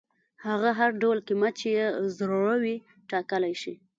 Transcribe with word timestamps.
هغه 0.45 0.69
هر 0.79 0.91
ډول 1.01 1.17
قیمت 1.27 1.53
چې 1.61 1.67
یې 1.77 1.85
زړه 2.17 2.39
وي 2.63 2.75
ټاکلی 3.09 3.53
شي. 3.61 3.73